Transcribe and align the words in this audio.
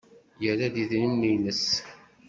Yerra-d 0.43 0.75
idrimen-nnes. 0.83 1.67